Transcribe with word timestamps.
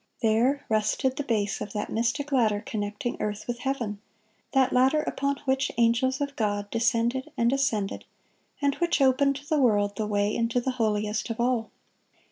There, 0.23 0.65
rested 0.67 1.15
the 1.17 1.23
base 1.23 1.61
of 1.61 1.73
that 1.73 1.91
mystic 1.91 2.31
ladder 2.31 2.63
connecting 2.65 3.17
earth 3.21 3.45
with 3.47 3.59
heaven,(8)—that 3.59 4.73
ladder 4.73 5.01
upon 5.03 5.43
which 5.45 5.71
angels 5.77 6.19
of 6.19 6.35
God 6.35 6.67
descended 6.71 7.31
and 7.37 7.53
ascended, 7.53 8.05
and 8.63 8.73
which 8.77 8.99
opened 8.99 9.35
to 9.35 9.47
the 9.47 9.59
world 9.59 9.95
the 9.97 10.07
way 10.07 10.35
into 10.35 10.59
the 10.59 10.71
holiest 10.71 11.29
of 11.29 11.39
all. 11.39 11.69